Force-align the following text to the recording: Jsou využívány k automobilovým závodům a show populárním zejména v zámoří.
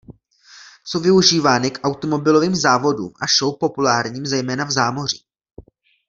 Jsou 0.83 0.99
využívány 0.99 1.71
k 1.71 1.79
automobilovým 1.83 2.55
závodům 2.55 3.11
a 3.21 3.25
show 3.39 3.57
populárním 3.59 4.25
zejména 4.25 4.65
v 4.65 4.71
zámoří. 4.71 5.25